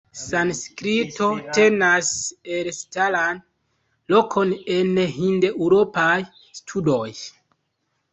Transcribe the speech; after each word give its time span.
Sanskrito 0.19 1.25
tenas 1.57 2.07
elstaran 2.59 3.41
lokon 4.13 4.55
en 4.77 4.97
Hindeŭropaj 5.19 6.17
studoj. 6.61 7.07